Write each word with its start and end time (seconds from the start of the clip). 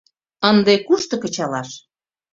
Ынде 0.49 0.73
кушто 0.87 1.15
кычалаш?.. 1.23 1.69